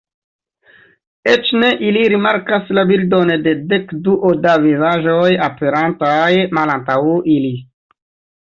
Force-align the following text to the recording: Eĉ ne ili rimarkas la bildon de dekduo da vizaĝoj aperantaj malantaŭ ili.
Eĉ 1.33 1.49
ne 1.63 1.67
ili 1.89 2.05
rimarkas 2.13 2.71
la 2.77 2.85
bildon 2.93 3.33
de 3.49 3.53
dekduo 3.75 4.33
da 4.47 4.57
vizaĝoj 4.65 5.29
aperantaj 5.51 6.33
malantaŭ 6.61 7.01
ili. 7.37 7.55